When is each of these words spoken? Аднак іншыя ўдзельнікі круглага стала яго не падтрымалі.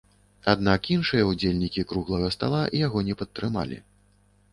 Аднак 0.51 0.87
іншыя 0.95 1.27
ўдзельнікі 1.31 1.83
круглага 1.91 2.31
стала 2.37 2.61
яго 2.79 3.05
не 3.11 3.15
падтрымалі. 3.21 3.77